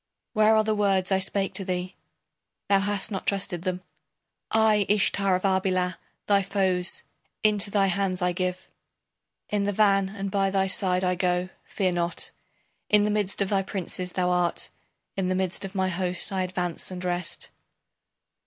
Where 0.33 0.55
are 0.55 0.63
the 0.63 0.73
words 0.73 1.11
I 1.11 1.19
spake 1.19 1.53
to 1.53 1.63
thee? 1.63 1.95
Thou 2.69 2.79
hast 2.79 3.11
not 3.11 3.27
trusted 3.27 3.61
them. 3.61 3.83
I, 4.49 4.87
Ishtar 4.89 5.35
of 5.35 5.43
Arbela, 5.45 5.97
thy 6.25 6.41
foes 6.41 7.03
Into 7.43 7.69
thy 7.69 7.85
hands 7.85 8.19
I 8.19 8.31
give 8.31 8.67
In 9.49 9.61
the 9.65 9.71
van 9.71 10.09
and 10.09 10.31
by 10.31 10.49
thy 10.49 10.65
side 10.65 11.03
I 11.03 11.13
go, 11.13 11.49
fear 11.65 11.91
not 11.91 12.31
In 12.89 13.03
the 13.03 13.11
midst 13.11 13.43
of 13.43 13.49
thy 13.49 13.61
princes 13.61 14.13
thou 14.13 14.31
art. 14.31 14.71
In 15.15 15.27
the 15.27 15.35
midst 15.35 15.63
of 15.65 15.75
my 15.75 15.89
host 15.89 16.31
I 16.31 16.41
advance 16.41 16.89
and 16.89 17.05
rest. 17.05 17.51